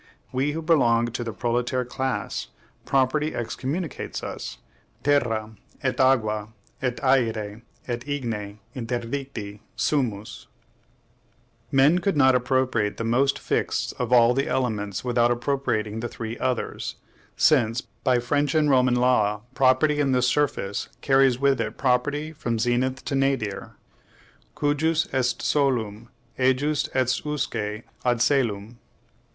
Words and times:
We 0.31 0.53
who 0.53 0.63
belong 0.63 1.09
to 1.09 1.23
the 1.23 1.31
proletaire 1.31 1.85
class: 1.85 2.47
property 2.85 3.35
excommunicates 3.35 4.23
us! 4.23 4.57
Terra, 5.03 5.55
et 5.83 5.99
aqua, 5.99 6.47
et 6.81 6.99
aere, 7.03 7.61
et 7.87 7.99
igne 8.07 8.57
interdicti 8.75 9.59
sumus. 9.75 10.47
Men 11.71 11.99
could 11.99 12.17
not 12.17 12.33
appropriate 12.33 12.97
the 12.97 13.03
most 13.03 13.37
fixed 13.37 13.93
of 13.99 14.11
all 14.11 14.33
the 14.33 14.47
elements 14.47 15.03
without 15.03 15.29
appropriating 15.29 15.99
the 15.99 16.09
three 16.09 16.35
others; 16.39 16.95
since, 17.37 17.81
by 18.03 18.17
French 18.17 18.55
and 18.55 18.71
Roman 18.71 18.95
law, 18.95 19.43
property 19.53 19.99
in 19.99 20.13
the 20.13 20.23
surface 20.23 20.89
carries 21.01 21.37
with 21.37 21.61
it 21.61 21.77
property 21.77 22.31
from 22.33 22.57
zenith 22.57 23.05
to 23.05 23.13
nadir 23.13 23.75
Cujus 24.57 25.07
est 25.13 25.43
solum, 25.45 26.07
ejus 26.39 26.89
est 26.95 27.23
usque 27.23 27.83
ad 28.03 28.17
caelum. 28.17 28.77